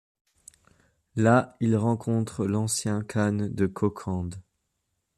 Là, 1.15 1.55
il 1.59 1.77
rencontre 1.77 2.47
l'ancien 2.47 3.03
khan 3.03 3.49
de 3.53 3.67
Kokand. 3.67 4.31